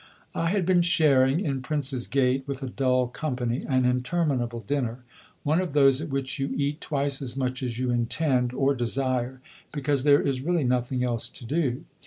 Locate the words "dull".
2.69-3.05